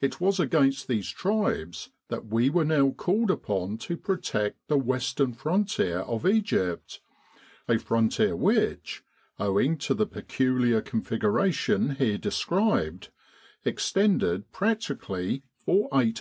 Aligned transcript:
It 0.00 0.20
was 0.20 0.38
against 0.38 0.86
these 0.86 1.08
tribes 1.08 1.90
that 2.06 2.26
we 2.26 2.48
were 2.48 2.64
now 2.64 2.90
called 2.90 3.32
upon 3.32 3.78
to 3.78 3.96
protect 3.96 4.68
the 4.68 4.78
western 4.78 5.32
frontier 5.32 6.02
of 6.02 6.24
Egypt 6.24 7.00
a 7.66 7.76
frontier 7.80 8.36
which, 8.36 9.02
owing 9.40 9.76
to 9.78 9.92
the 9.92 10.06
peculiar 10.06 10.80
configuration 10.80 11.96
here 11.96 12.16
described, 12.16 13.08
extended 13.64 14.52
practically 14.52 15.42
for 15.56 15.86
800 15.88 15.92
miles. 15.96 16.06